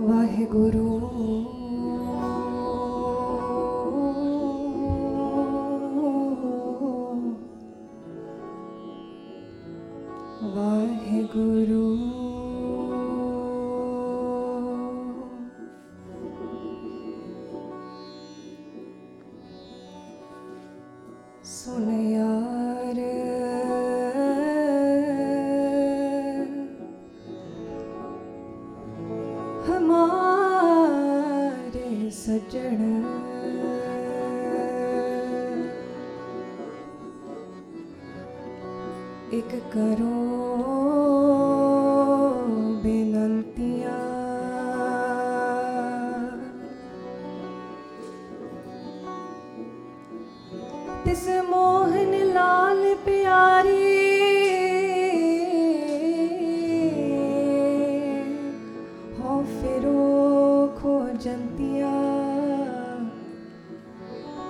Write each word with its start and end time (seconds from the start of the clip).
ਵਾਹਿਗੁਰੂ 0.00 0.98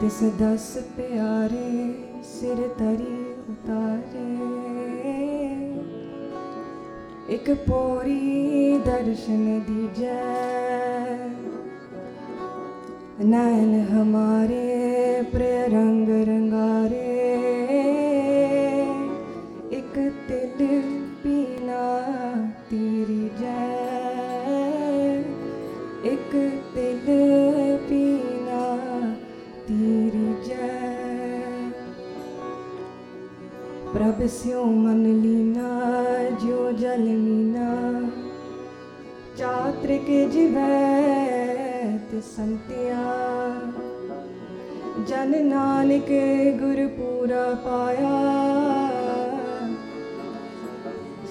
तिस 0.00 0.18
दस 0.22 0.66
प्यारे 0.96 1.70
सिर 2.24 2.56
तरी 2.56 3.14
उतारे। 3.50 4.26
एक 7.34 7.50
पोरी 7.50 8.78
दर्शन 8.78 9.42
दीजै। 9.60 10.20
नैन 13.24 13.86
हमारे 13.88 14.66
प्रिय 15.32 15.66
रंग 15.66 16.08
रंग 16.08 16.37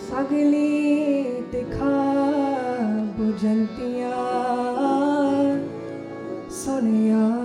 सगली 0.09 1.23
दिखा 1.51 1.95
बुझंतिया 3.17 4.15
सुनिया 6.59 7.36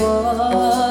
我。 0.00 0.81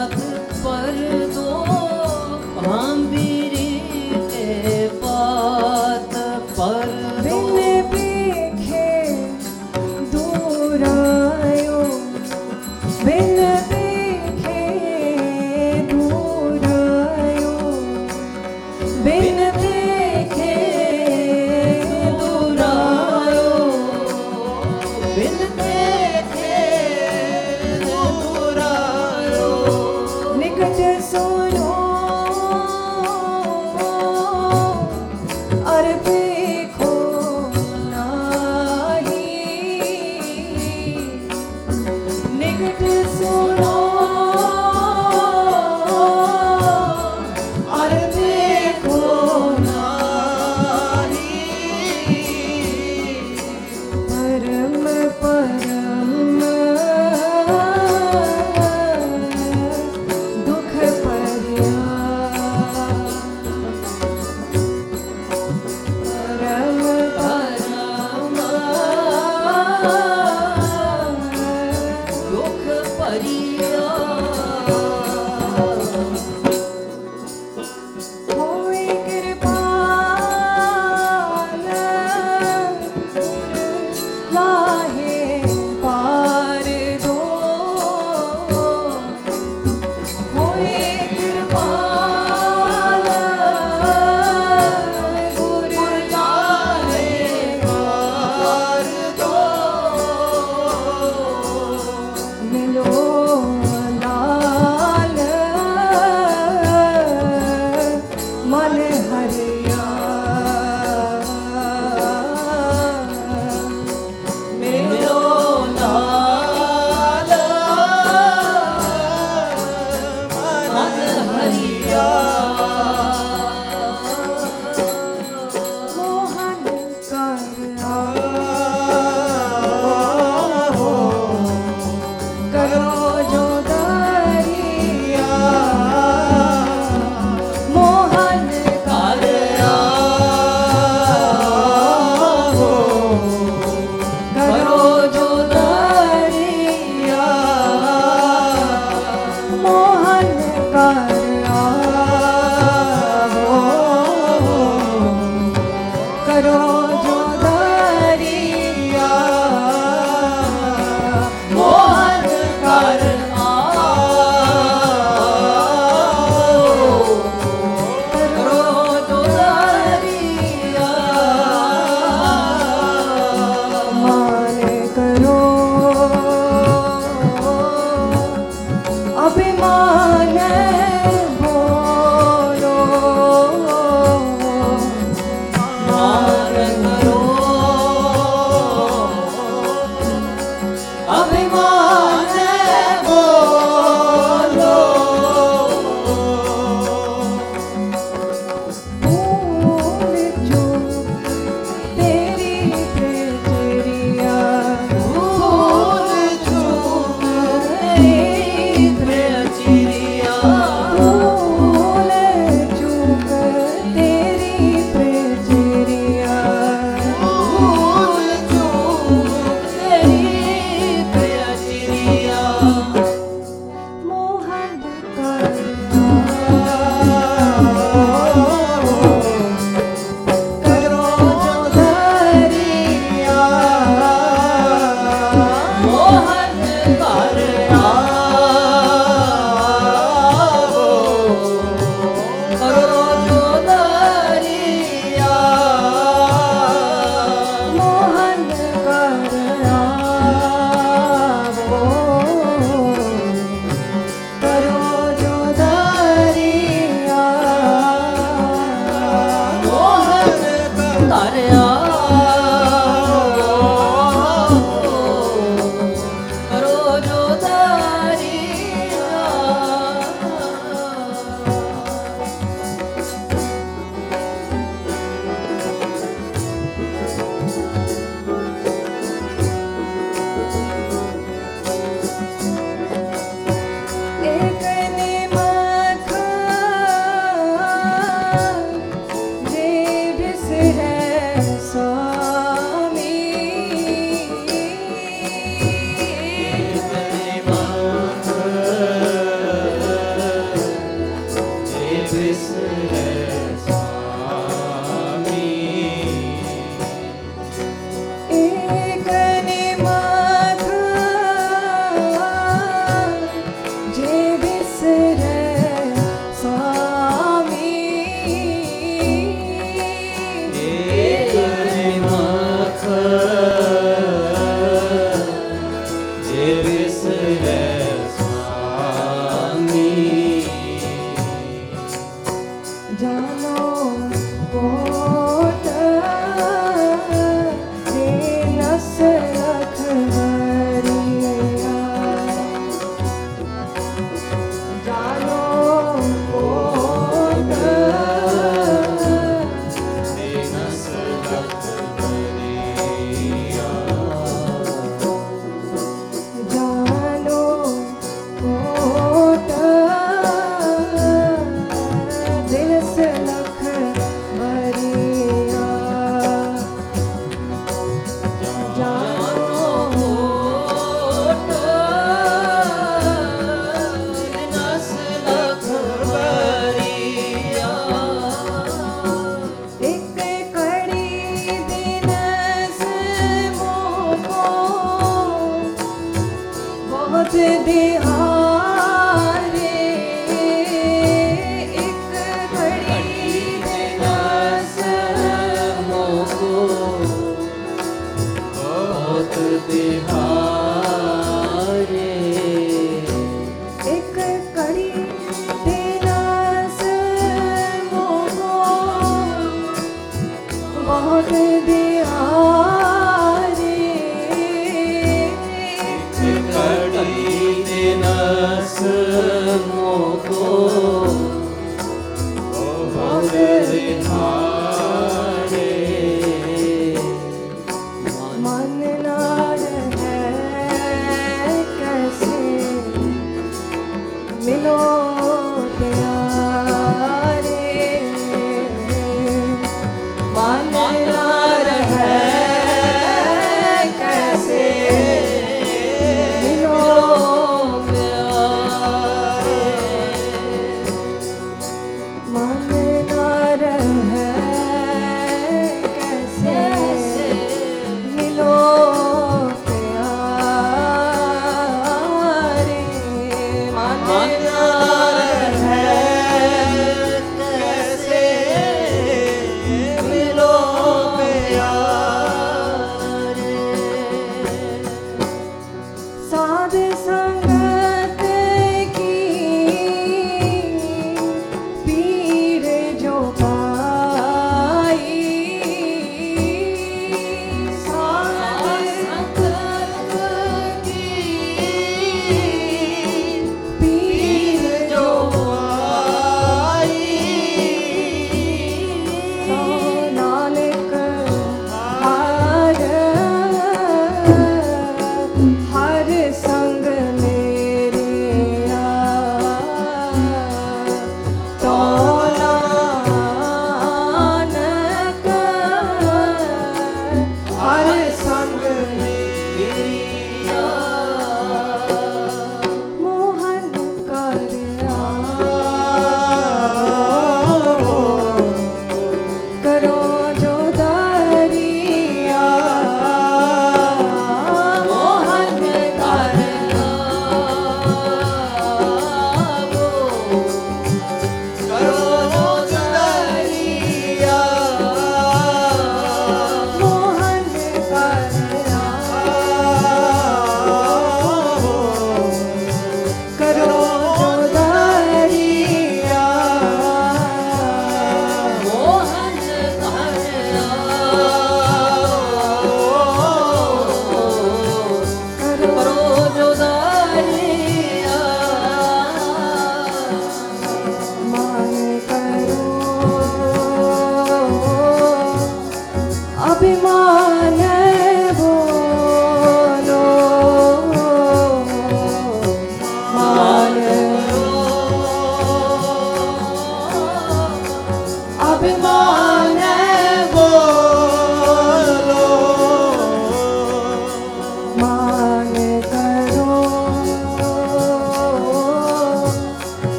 देहा 399.67 400.30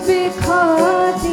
Because. 0.00 1.31